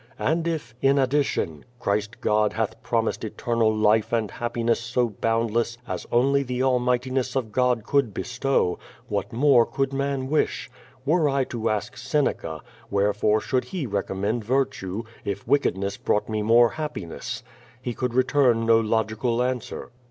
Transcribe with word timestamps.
And 0.17 0.47
if, 0.47 0.73
in 0.81 0.97
addition, 0.97 1.63
Christ 1.79 2.21
God 2.21 2.53
hath 2.53 2.81
promised 2.81 3.23
eternal 3.23 3.71
life 3.71 4.11
and 4.11 4.31
happiness 4.31 4.79
so 4.79 5.09
boundless 5.09 5.77
as 5.87 6.07
only 6.11 6.41
the 6.41 6.61
allmigl\tiness 6.61 7.35
of 7.35 7.51
God 7.51 7.83
could 7.83 8.11
bestow, 8.11 8.79
what 9.09 9.31
more 9.31 9.63
could 9.63 9.93
man 9.93 10.27
wish? 10.27 10.71
Were 11.05 11.29
I 11.29 11.43
to 11.43 11.69
ask 11.69 11.97
Seneca, 11.97 12.63
wherefore 12.89 13.41
should 13.41 13.65
he 13.65 13.85
recommend 13.85 14.43
virtue, 14.43 15.03
if 15.23 15.47
wickedness 15.47 15.97
brought 15.97 16.27
me 16.27 16.41
more 16.41 16.69
happiness, 16.71 17.43
lu» 17.85 17.93
could 17.93 18.15
return 18.15 18.65
no 18.65 18.79
logical 18.79 19.43
answer. 19.43 19.91